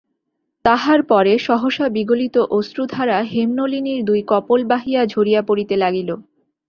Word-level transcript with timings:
তাহার 0.65 0.99
পরে 1.03 1.33
সহসা 1.39 1.85
বিগলিত 1.89 2.35
অশ্রুধারা 2.51 3.17
হেমনলিনীর 3.23 4.01
দুই 4.05 4.21
কপোল 4.27 4.59
বাহিয়া 4.65 5.01
ঝরিয়া 5.05 5.41
পড়িতে 5.41 5.75
লাগিল। 5.77 6.09